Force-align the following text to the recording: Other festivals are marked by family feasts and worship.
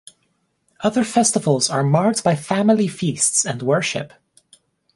Other 0.79 1.03
festivals 1.03 1.69
are 1.69 1.83
marked 1.83 2.23
by 2.23 2.35
family 2.35 2.87
feasts 2.87 3.45
and 3.45 3.61
worship. 3.61 4.13